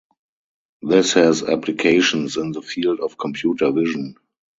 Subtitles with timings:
[0.81, 4.15] This has applications in the field of computer vision.